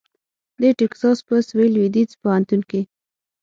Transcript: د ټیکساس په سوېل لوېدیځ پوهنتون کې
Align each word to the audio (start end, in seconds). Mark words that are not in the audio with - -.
د 0.61 0.63
ټیکساس 0.77 1.17
په 1.27 1.35
سوېل 1.47 1.71
لوېدیځ 1.75 2.11
پوهنتون 2.21 2.61
کې 2.69 2.81